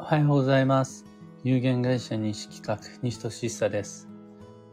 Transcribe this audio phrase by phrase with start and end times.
[0.00, 1.04] おはようございます。
[1.42, 4.08] 有限会社西企画、西俊久です。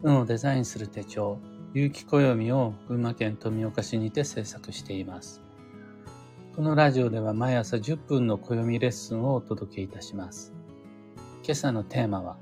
[0.03, 1.39] 運をデザインする手帳、
[1.73, 5.41] 有機暦を群馬県富岡市にて制作しています。
[6.55, 10.53] このラジオでは毎朝10分の暦レッスンをお届けいたします。
[11.43, 12.37] 今朝のテーマは、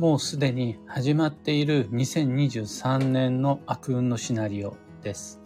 [0.00, 5.40] もうすでに始まっている2023年の悪運のシナリオです。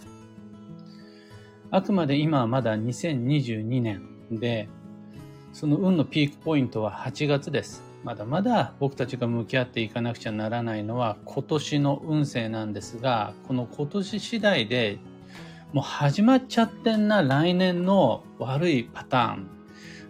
[1.71, 4.71] あくまで今はまだ2022年で、
[5.53, 7.83] その運のピークポイントは8月です。
[8.05, 14.99] まだまだ僕たちが向き合っていかなくちゃならないのは今年の運勢なんですが、この今年次第で
[15.73, 19.49] もう始まっちゃってんな来年の悪いパターン、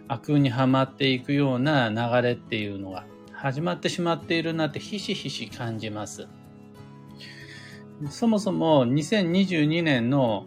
[0.07, 6.27] 悪運にはまっていくような流れっていうのが始まってしまっているなってひしひし感じます。
[8.09, 10.45] そもそも2022年の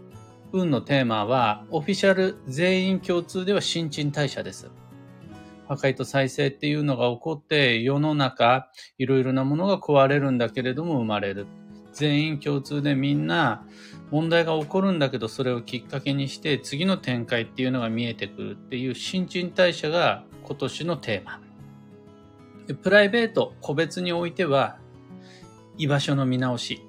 [0.52, 4.70] 運のテーマはオフィシャル全員共通では新陳代謝です。
[5.76, 11.46] 破壊と再生っていうのが起こって世の中いろいろなものが壊れるんだけれども生まれる。
[11.92, 13.66] 全員共通でみんな
[14.10, 21.40] 問題が起こるんだけどそれをきっかけにして次の展開っていうのが見えてくるっていう新陳代謝が今年のテーマ。
[22.66, 24.78] でプライベート、個別においては
[25.76, 26.82] 居場所の見直し。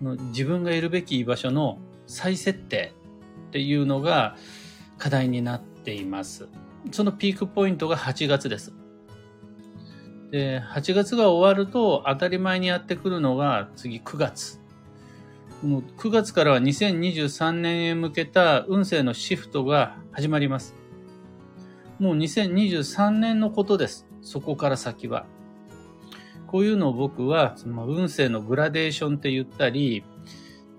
[0.00, 2.92] 自分がいるべき居場所の再設定
[3.48, 4.36] っていうのが
[4.98, 6.48] 課題になっています。
[6.90, 8.72] そのピークポイントが8月です。
[10.30, 14.60] で、8月が終わると当たり前にやってくるのが次9月。
[15.62, 20.74] もう9月からは2023年へ向けた運勢のシフトが始まります。
[22.00, 24.08] もう2023年のことです。
[24.22, 25.26] そこから先は。
[26.48, 30.04] こういうのを僕はその運勢のグラデーションって言ったり、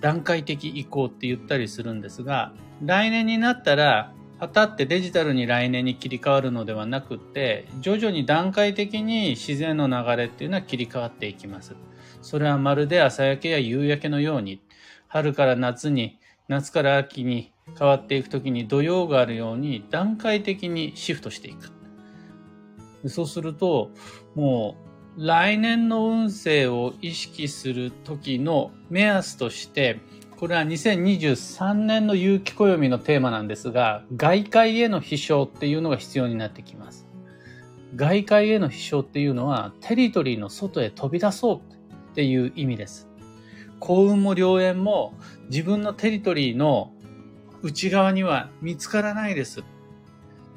[0.01, 4.13] 段階的移行って言ったりするんですが、来年になったら
[4.43, 11.77] パタってデジタルに来年に切り替わるのではなくて、徐々に段階的に自然の流れっていうのは切り替わっていきます。
[12.21, 14.59] それはまるで朝焼けや夕焼けのように、
[15.07, 16.19] 春から夏に、
[16.49, 21.71] 夏から秋に変わっていくときに土曜があるように段階的にシフトしていく。
[23.07, 23.91] そうすると、
[24.35, 24.75] も
[25.15, 30.01] う来年の運勢を意識する時の目安として、
[30.43, 37.07] これは2023年の有機暦のテーマなんですが、外界への飛翔っていうのが必要になってきます。
[37.95, 43.07] 外界への飛翔っていうのは、テリトリーの外へ飛び出そうっていう意味です。
[43.79, 45.13] 幸運も良縁も
[45.49, 46.91] 自分のテリトリーの
[47.61, 49.63] 内側には見つからないです。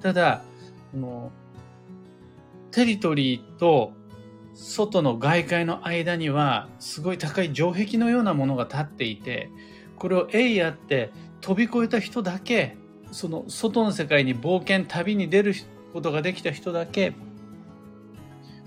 [0.02, 0.42] ただ、
[0.98, 1.30] も
[2.72, 3.92] うテリトリーと
[4.56, 9.50] 外の外界の間にはすごい高い城壁のようなものが立っていて、
[9.98, 11.12] これをえいやって
[11.42, 12.76] 飛び越えた人だけ、
[13.12, 15.54] その外の世界に冒険、旅に出る
[15.92, 17.12] ことができた人だけ、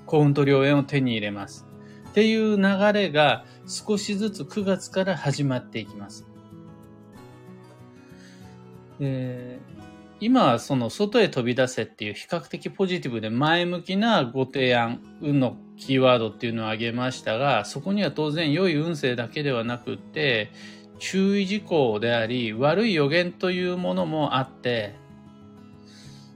[0.06, 1.66] 幸運と良縁を手に入れます。
[2.10, 6.28] っていう流れが少しずつ9月から始まっていきます。
[9.00, 9.60] で
[10.20, 20.52] 今はその外へ飛び出せっていう比較的ポジティブで前向きなご提案、運のキーワードっていうのを挙げましたが、そこには当然良い運勢だけではなくって、
[21.00, 24.94] 注意事項であり、悪い予言というものもあって、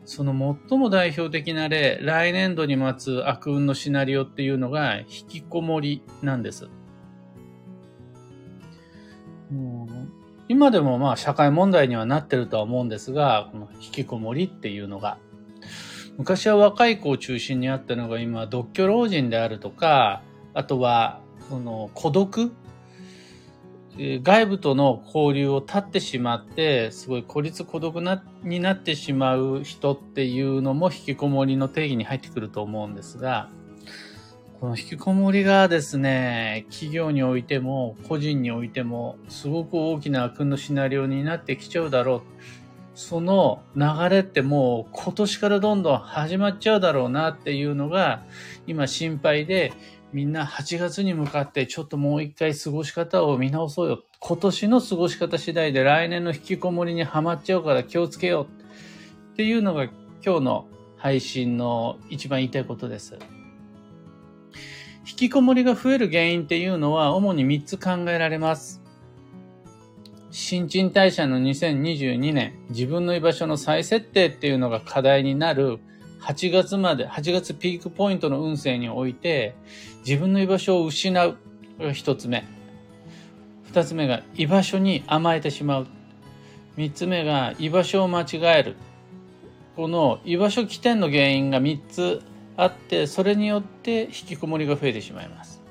[0.05, 6.69] その最も代表的な例、来年度に待つ悪運のシナリオっていうのが引きこもりなんです。
[10.47, 15.17] 今でもまあ社会問題にはなってるとは思うんですが、この引きこもりっていうのが。
[16.17, 20.21] 昔は若い子を中心にあったのが今、独居老人であるとか、
[20.53, 21.19] あとは、
[21.49, 22.51] その孤独？
[23.97, 33.49] 外部との交流を断ってしまって、すごい孤立孤独なになってしまう人っていうのも引きこもりの定義に入ってくると思うんですが、
[34.59, 42.21] この引きこもりがですね、企業においても個人においてもすごく大きな悪のシナリオになってきちゃうだろう。
[42.95, 48.23] その流れってもう今年からどんどん始まっちゃうだろうなっていうのが
[48.67, 49.73] 今心配で
[50.13, 54.03] みんな8月に向かってちょっともう一回過ごし方を見直そうよ。
[54.19, 59.85] 今年の過ごし方次第で来年の引きこもりにはまっちゃうから気をつけようっていうのが
[60.23, 60.67] 今日の
[60.97, 63.17] 配信の一番言いたいことです。
[65.09, 68.82] 引きこもりが増える原因っていうのは主に3つ考えられます。
[70.35, 75.77] 新陳代謝の2022年、自分の居場所の再設定っていうのが課題になる
[76.21, 79.55] 8月まで、8月ピークポイントの運勢において、
[80.03, 81.37] 自分の居場所を失う。
[81.79, 82.45] が一つ目。
[83.65, 85.87] 二つ目が居場所に甘えてしまう。
[86.77, 88.25] 三つ目が居場所を間違
[88.59, 88.75] える。
[89.75, 92.21] この居場所起点の原因が3つ
[92.57, 95.62] あってそれによって引きこもりが増えてしまいます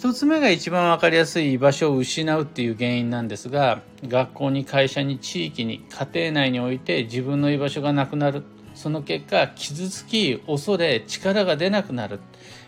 [0.00, 8.42] 一つ目が一番わかりやすい居場所を失うっていう原因なんですが学校に会社に地域に家庭内において自分の居場所がなくなる。
[8.74, 12.18] その結果傷つき恐れ力が出なくなる。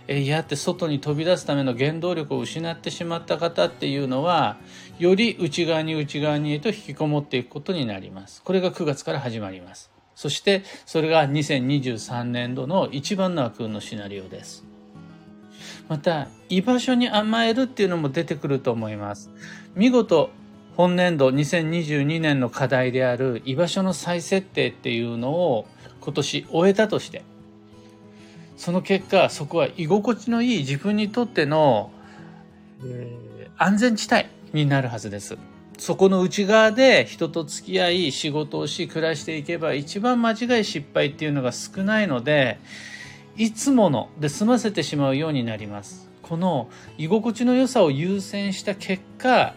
[0.09, 4.59] えやって外に飛び出すための原動力を失ってしまった方っていうのは
[4.99, 8.43] より内側に内側にへと引きこもっていくことになります。
[8.43, 9.91] これが9月から始まります。
[10.15, 14.71] そしてそれが2023年度の一番の悪運のシナリオです。
[15.93, 19.29] また居場所に甘えるっていうのも出てくると思います。
[19.75, 20.31] 見事
[20.75, 25.67] 本年度2022年の課題である居場所の再設定っていうのを
[26.01, 27.23] 今年終えたとして
[28.57, 31.91] その結果そこは居心地のいい自分にとっての、
[32.83, 34.25] えー、安全地帯
[34.55, 35.37] になるはずです。
[35.77, 42.59] そこの内側で人と付き合い仕事をし暮らしていけば一番間違い失敗っていうのが少ないので
[43.37, 46.09] いつもので済ませてしまうようになります。
[46.23, 46.69] この
[46.99, 49.55] 居心地の良さを優先した結果、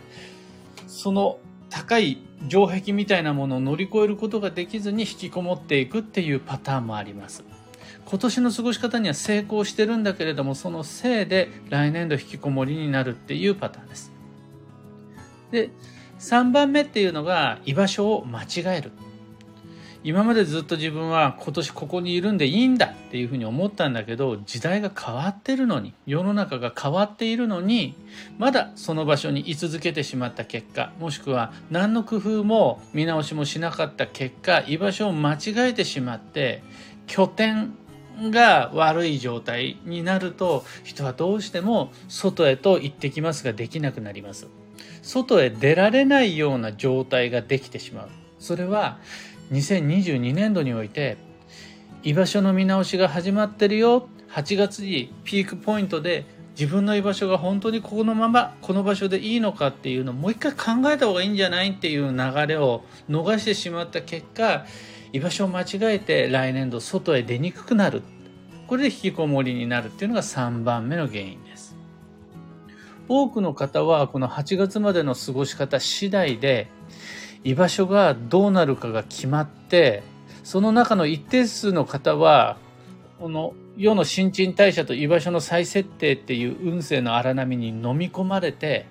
[0.88, 1.40] その
[1.70, 2.18] 高い
[2.48, 7.44] 城壁みたいなものを乗り越えることができずに引きこもっていくっていうパターンもあります。
[8.06, 14.12] 今年の過ごし方には成功してるんだけれども、そのせいで来年度引きこもりになるっていうパターンです。
[15.52, 15.70] で、
[16.20, 18.92] 3番目っていうのが居場所を間違える。
[20.06, 27.96] 今までずっと自分は今年ここにいるんでいいんだっていうふうに思ったんだけど時代が変わってるのに世の中が変わっているのに
[28.38, 36.62] まだその場所に居続けてしまった結果もしくは何の工夫も見直しもしなかった結果居場所を間違えてしまって
[37.08, 37.74] 拠点
[38.30, 44.46] が悪い状態になると人はどうしても外へと行ってきますができなくなります。
[45.02, 48.10] 外へ出られないような状態ができてしまう。
[48.40, 49.00] それは
[49.52, 51.18] 2022年度において
[52.04, 54.08] 居場所の見直しが始まってるよ。
[54.30, 56.26] 8月にピークポイントで
[56.60, 64.66] 自分の居場所が本当にこのままこの場所でいいのかっていうのをもう一回考えた方がいいんじゃないっていう流れを逃してしまった結果
[65.14, 68.04] 居場所を間違えて来年度外へ出にくくなる。
[68.68, 71.76] これで引きこもりになるっていうのが3番目の原因です。
[73.08, 76.68] 多くの方はこの8月までの過ごし方次第で
[77.46, 80.04] 居場所がどうなるかが決まって
[80.44, 82.58] その中の一定数の方は
[83.20, 88.88] この世の新陳代謝と居場所の再設定っていう運勢の荒波に飲み込まれて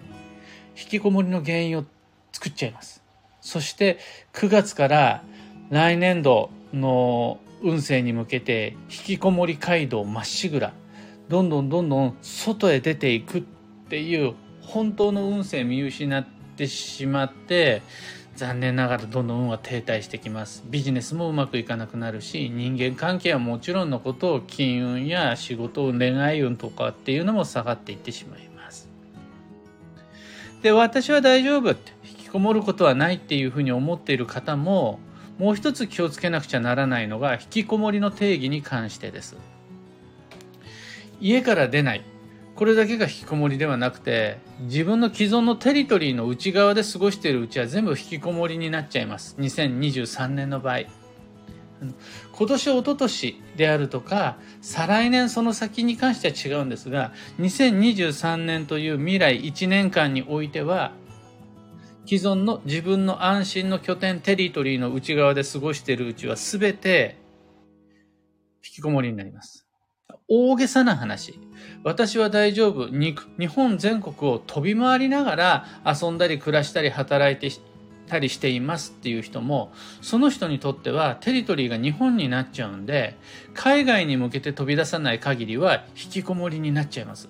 [0.76, 1.84] 引きこもりの原因を
[2.32, 3.02] 作っちゃいます。
[3.40, 3.98] そして
[4.32, 5.22] 9月から
[5.70, 10.72] 来年度の運勢に向けて引きこもり街道まっしぐら
[11.28, 13.42] どんどんどんどん外へ出ていくっ
[13.88, 16.26] ていう本当の運勢見失っ
[16.56, 17.82] てしまって
[18.36, 20.64] 残念ながらどんどん運は停滞してきます。
[20.66, 28.88] ビジネスもうまくいかなくなるし人間関係はもちろんのことを金運や仕事運恋愛運とかっていうのも下がっていってしまいます。
[30.62, 34.98] で私は大丈夫って引きこもることはないっていうふうに思っている方も
[35.38, 39.36] もう一つ気をつけなくちゃならないのが引きこもりの定義に関してです。
[41.20, 42.13] 家から出ない。
[42.56, 49.36] これだけが引きこもりではなくて自分の既存のテリトリーの内側で過ごしているうちは全部引きこもりになっちゃいます。
[49.38, 51.04] 2023年の場合。
[52.32, 60.92] 今年一昨年であるとか再来年その先に関しては違うんですが2023年という未来1年間においては
[62.06, 67.18] 既存の自分の安心の拠点テリトリーの内側で過ごしているうちは全て
[68.64, 69.63] 引きこもりになります。
[70.28, 71.38] 大げさな話。
[71.82, 72.88] 私は大丈夫。
[72.88, 77.54] 日本全国を飛び回りながら遊んだり暮らしたり働いて
[78.06, 83.16] たりしていますっていう人も、その人にとってはテリトリーが日本になっちゃうんで、
[83.54, 87.28] 海外に向けて飛び出さない限りは引きこもりになっちゃいます。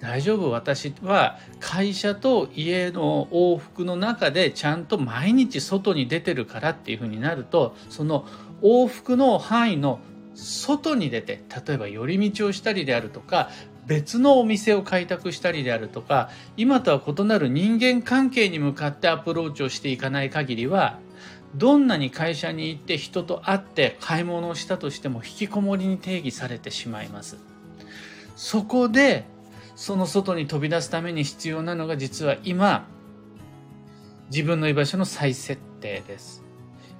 [0.00, 0.50] 大丈夫？
[0.50, 8.26] 私は会社と家の往復の中でちゃんと毎日外に出てるからっていうふうになるとその
[8.62, 10.00] 往復の範囲の
[10.34, 13.50] 外に出て例えば寄り道をしたりであるとか
[13.86, 20.98] 別のお店を開拓したりであるとか今とは異なる人間関係に向かってアプローチをしていかない限りは
[21.54, 27.36] どんなに会社に行って人と会って買い物をしたとしても引きこもりに定義されてしまいます。
[28.36, 29.24] そこで
[29.76, 32.86] その外に飛び出すために必要なのが実は今
[34.30, 36.41] 自分の居場所の再設定です。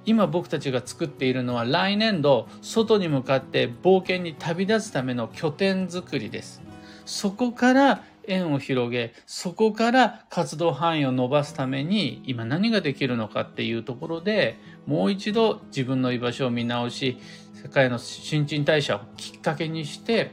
[0.05, 6.61] 今僕たちが作っているのは来年度外に向かって冒険に旅立つための拠点づくりです。
[7.05, 17.17] そこから縁を広げ、そこから活動範囲を伸ばすために今何ができるのかっていうところでもう一度自分の居場所を見直し、
[17.53, 20.31] 世界の新陳代謝をきっかけにして、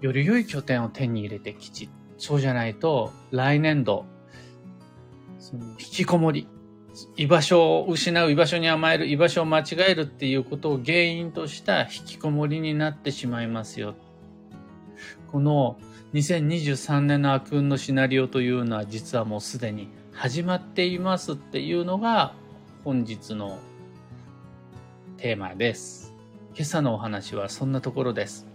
[0.00, 1.88] より良い拠点を手に入れてきち
[2.18, 4.04] そうじゃないと来年度、
[5.38, 6.46] その引きこもり、
[7.16, 13.94] 居場所を失う、居場所に甘える、居場所を間違えるっていうことを原因とした引きこもりになってしまいますよ。
[15.30, 15.76] この
[16.14, 22.34] 2023年の悪運のシナリオというのは実はもうすでに始まっていますっていうのが
[22.84, 23.58] 本日の
[25.16, 26.14] テーマです。
[26.54, 28.46] 今朝のお話はそんなところです。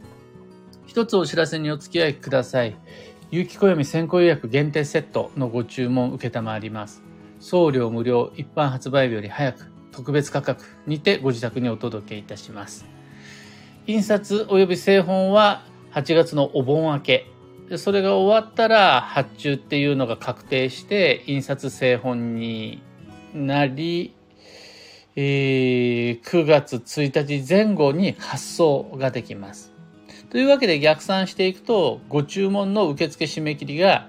[0.86, 2.77] 一つお知らせにお付き合いください。
[3.29, 7.08] 有機暦先行予約限定セットのご注文受けたまわります。
[7.39, 12.86] 送料無料一般発売日より早く特別価格にてご自宅にお届けいたします。
[13.88, 17.25] 印刷及び製本は8月のお盆明け
[17.77, 22.81] それが終わったら発注っていうのが確定して印刷製本に
[23.34, 24.15] なり、
[25.15, 29.72] えー、9月1日前後に発送ができます。
[30.29, 34.08] というわけで逆算していくとご注文の受付締め切りが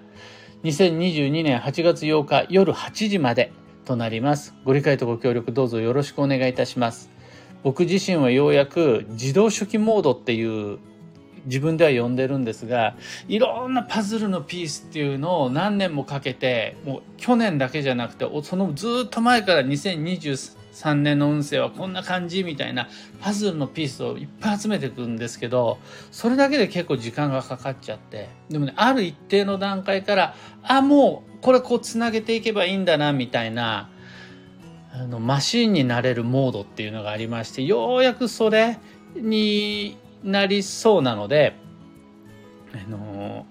[0.62, 3.50] 2022年8月8日夜8時まで
[3.86, 4.54] となります。
[4.66, 7.08] ご理解とご協力どうぞよろしくお願いいたします。
[7.62, 10.78] 僕自身はようやく自動初期モードっていう
[11.46, 12.94] 自分では呼んでるんですが
[13.26, 22.88] いろんなパズルのピースっていうのを何年もかけてもう去年だけじゃなくてそのずっと前から2023 3年の運勢はこんな感じみたいな
[23.20, 25.78] パズルのピースをいっぱい集めていくんですけど
[26.10, 33.90] それだけで結構時間がかかっちゃってでもねある一定の段階からあもうこれこうつなげていけばいいんだなみたいな
[34.92, 38.78] あのマシンになれるモードっていうのがありましてようやくそれ
[39.14, 41.54] になりそうなので、
[42.74, 43.46] あの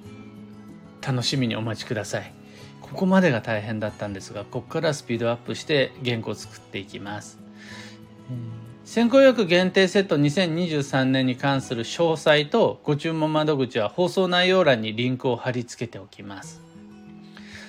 [1.05, 2.38] 楽しみにお待ちください。
[2.91, 7.39] ここまでが大変だったんですが、ここからスピードアップして原稿を作っていきます。
[8.85, 16.61] 先行予約限定セット2023年に関する詳細とご注文窓口は放送内容欄にリンクを貼り付けておきます。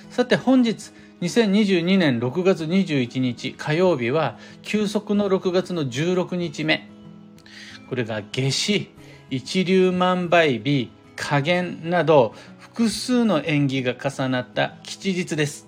[0.09, 6.89] さて本日2022年6月21日火曜日は休息の6月の16日目
[7.91, 8.89] これが夏至、
[9.29, 12.33] 一粒万倍日、加減など
[12.73, 15.67] 複数の縁起が重なった吉日です。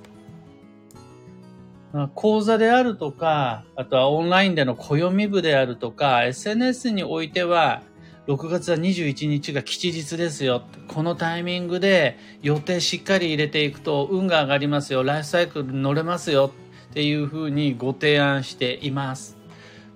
[2.15, 7.81] 講座であるとか、あとはオンラインでの暦部であるとか、SNS においては、
[8.27, 10.63] 6月は21日が吉日ですよ。
[10.87, 15.03] このタイミングで予定しっかり入れていくと運が上がりますよ。
[15.03, 16.51] ライフサイクル乗れますよ。
[16.91, 19.35] っていうふうにご提案しています。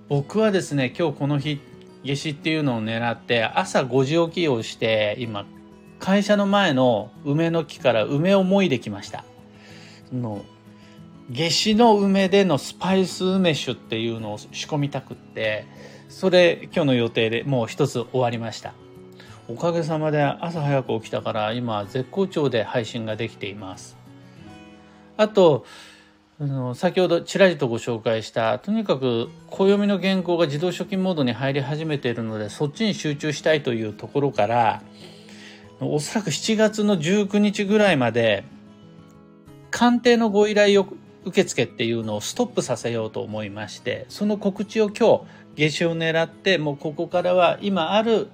[0.10, 1.62] 僕はですね、今日この日
[2.04, 5.46] 夏至っていうのを狙って朝5時起きをして今
[6.00, 9.24] 会社の前の梅の木から梅をもいできました。
[10.10, 10.46] その
[11.30, 15.66] 夏至の梅でのスパイス梅酒っていうのを仕込みたくって
[16.08, 18.74] それ今日の予定でもう一つ終わりました。
[19.50, 23.98] おかげさまで朝早く起きたから今絶好調で配信ができています。
[25.18, 25.66] あと
[26.40, 34.84] あの先ほどちらりとご紹介したとにかく暦の原稿が自動書記モードに入り始めているのでそっちに集中したいというところから
[35.80, 38.44] おそらく7月の19日ぐらいまで
[39.70, 40.88] 鑑定のご依頼を
[41.24, 48.30] 受付っていうのをストップさせようと思いましてその告知を今日夏至を狙ってもうここからは今ある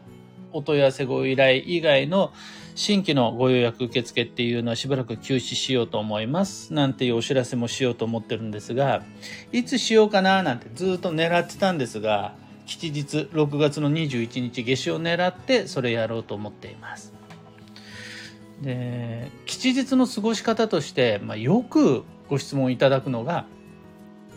[0.53, 2.31] お問い合わせご依頼以外の
[2.75, 9.03] 新規のご予約受付っていうのはしばらく休止しようと思いますなんていうお知らせもしようと思ってるんですが
[9.51, 12.35] いつしようかななんてずっと狙ってたんですが
[12.65, 17.22] 吉日6月の21日夏至を狙ってそれやろうと思っています。
[18.63, 23.45] で吉日の過ごし方として、まあ、よくご質問いただくのが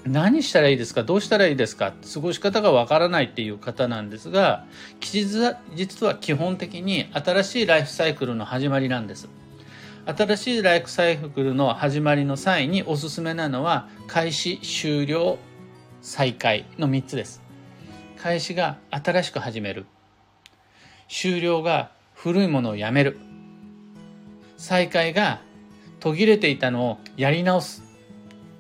[0.05, 1.03] 何したらいいですか？
[1.03, 1.95] どうしたらいいですか？
[2.15, 4.65] 過ごし方がわからないっていう方なんですが
[5.01, 9.29] 吉日は実は基本的に新しいライフサイクルの始まりなんです。
[10.07, 15.39] 新しいライフサイクルの始まりの際におすすめなのは開始終了
[16.01, 17.43] 再開の3つです。
[18.17, 19.87] 開始が新しく始める。
[21.09, 23.19] 終了が古いものをやめる。
[24.57, 25.41] 再開が
[26.01, 27.87] 途切れていたのをやり直す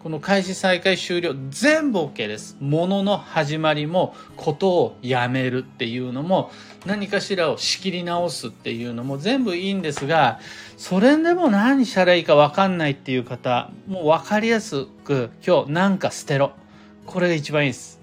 [0.07, 2.57] この開始再開終了全部 OK です。
[2.61, 6.53] ものの始まりもことをやめるっていうのも
[6.85, 10.39] 何かしらを仕切り直すっていうのも全部いいんですが
[10.77, 16.53] それでも何したらいいか分かんないっていう方もう分かりやすく今日なんか捨てろ
[17.05, 18.01] これが一番いいです。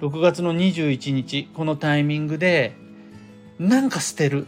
[0.00, 2.72] 6月の21日このタイミングで
[3.58, 4.46] なんか捨てる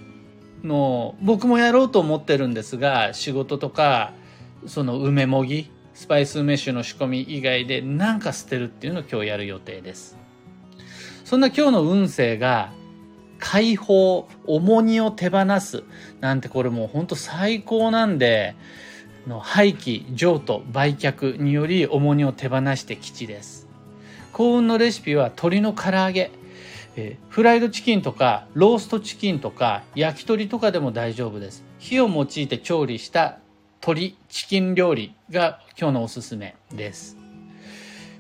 [0.67, 4.13] の僕もやろうと思ってるんですが仕事とか
[4.67, 10.19] その梅もぎスパイス梅酒の仕込み以外で何か捨てるっていうのを今日やる予定です。
[11.25, 12.71] そんな今日の運勢が
[13.39, 15.85] 解放重荷を手放す
[16.21, 18.55] なんてこれもうほんと最高なんで
[19.27, 23.67] の廃棄譲渡売却により重荷を手放して吉です。
[24.33, 26.31] 幸運のレシピは鶏の唐揚げ。
[26.97, 31.65] えフライドチキンとかローストチキンとか焼き鳥とかでも大丈夫です。
[31.79, 33.39] 火を用いて調理した
[33.83, 37.17] 鶏チキン料理が今日のおすすめです。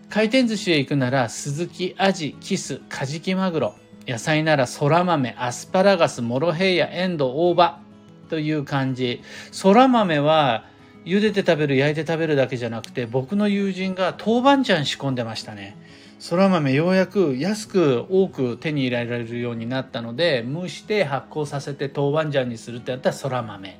[0.08, 3.74] 回転寿司へ行くならスズキアジキスカジキマグロ。
[4.06, 7.80] 野菜ならそら豆アスパラガスモロヘイヤエンド大葉。
[8.28, 9.22] という感じ。
[9.52, 10.64] そら豆は
[11.04, 15.76] 茹でて食べる焼いて食べるだけじゃなくて僕の友人が豆板醤仕込んでましたね。
[16.18, 23.78] そら豆ようやく安く多く手に入れられるようになったので蒸して発酵させて豆板醤にするってやったらそら豆。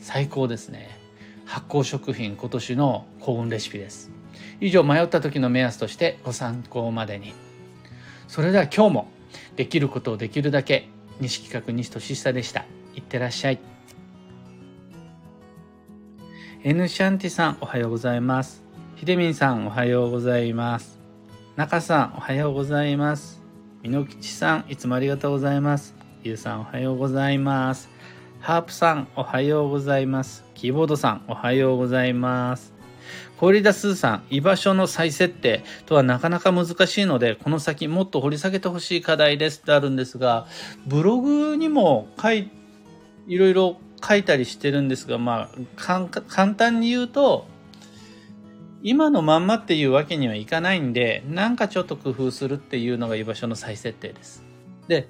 [0.00, 0.98] 最高ですね。
[1.46, 4.10] 発酵食品今年の幸運レシピです。
[4.60, 7.32] 以上迷った時の目安としてご参考までに。
[8.28, 9.08] それでは今日も
[9.56, 10.88] できることをできるだけ
[11.20, 12.64] 西企画西俊久でした。
[12.94, 13.58] いってらっしゃい。
[16.62, 18.62] N シャンティさんおはようございます。
[18.96, 20.93] ひでみんさんおはようございます。
[21.56, 23.40] 中さんおはようございます。
[23.80, 25.94] みのきちさんいつもありがとうございます。
[26.24, 27.88] ゆうさんおはようございます。
[28.40, 30.44] ハープさんおはようございます。
[30.54, 32.74] キーボードさんおはようございます。
[33.38, 39.60] 氷田スーさん、居場所の再設定とはなかなか難しいので、この先もっと掘り下げてほしい課題です。
[39.60, 40.48] ってあるんですが、
[40.88, 42.50] ブログにも書い、
[43.28, 47.46] いろいろ書いたりしてるんですが、まあ、簡単に言うと、
[48.86, 54.44] 今のまんまっていうわけにはいかないんで、なんかちょっと工夫するっていうのが居場所の再設定です。
[54.88, 55.08] で、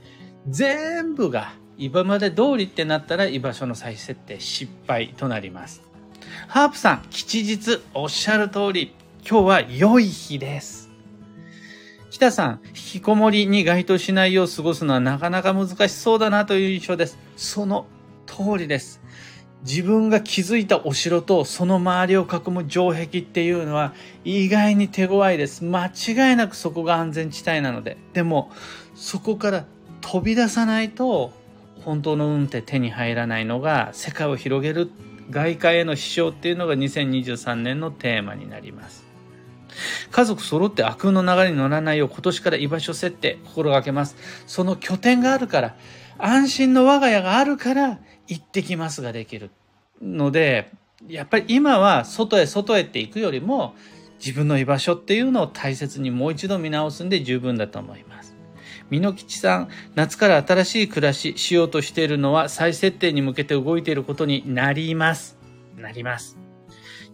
[0.48, 5.82] 全部が今まで通りってなったら居場所の再設定失敗となります。
[6.46, 8.94] ハープさん、吉日、おっしゃる通り、
[9.28, 10.88] 今日は良い日です。
[12.10, 17.18] 北さん、引きこもりに該当しないよう過ごすのはなかなか難しそうだなという印象です。
[17.36, 17.86] その
[18.24, 19.00] 通りです。
[19.64, 25.64] 自分が築いたお城とその周りを囲む城壁っていうのは意外に手強いです。
[25.64, 27.96] 間違いなくそこが安全地帯なので。
[28.12, 28.52] でも、
[28.94, 29.64] そこから
[30.02, 31.32] 飛び出さないと
[31.82, 34.90] 本当の運って手に入らないのが世界を広げる
[35.30, 39.04] 外界への支障っていうのが2023年のテーマになります。
[40.10, 44.16] 家族揃って悪運の流れに乗らないよう今年から居場所設定心がけます。
[44.46, 45.76] その拠点があるから、
[46.18, 49.50] 安心の我が家があるから行ってきますができる
[50.00, 50.70] ので、
[51.08, 53.74] やっぱり今は外へ外へって行くよりも
[54.18, 58.34] 自分の居場所っていうのを大切にもう一度見直すんで十分だと思います。
[58.90, 65.36] 美濃吉さん、夏から新しい暮らししようとしているのは再設定に向けて動いていることになります。
[65.76, 66.38] なります。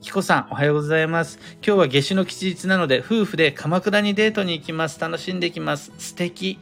[0.00, 1.38] キコさん、おはようございます。
[1.66, 4.98] 今日は夏至の吉日なので、夫婦で鎌倉にデートに行きます。
[4.98, 5.92] 楽しんできます。
[5.98, 6.58] 素敵。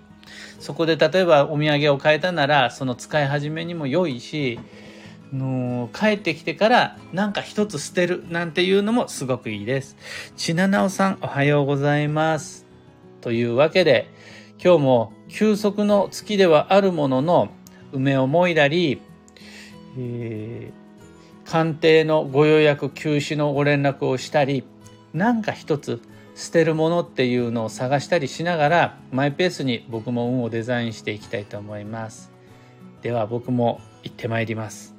[0.58, 4.58] そこで例えばお土産を買えたなら、その使い始めにも良いし、
[5.32, 9.96] の帰ってきてからなんか一つ捨てるなんていうのもすごくいいです。
[10.36, 12.66] ちななおさん、おはようございます。
[13.20, 14.10] というわけで、
[14.62, 17.48] 今日も休息の月ではあるものの
[17.92, 19.00] 梅をもいだり、
[19.96, 24.64] えー、鑑定のご予約休止のご連絡をしたり
[25.14, 26.00] 何か一つ
[26.38, 32.30] 捨てるものっていうのを探したりしながらマイペースに僕も運をデザインしていきたいと思います。
[33.02, 34.97] では僕も行ってまいります。